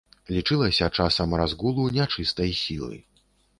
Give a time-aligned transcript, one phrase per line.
[0.35, 2.95] Лічылася часам разгулу нячыстай сілы.